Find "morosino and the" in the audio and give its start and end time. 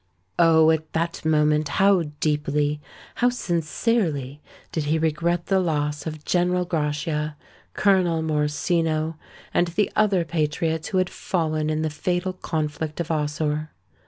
8.23-9.91